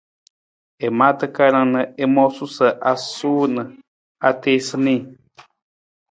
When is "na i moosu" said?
1.73-2.45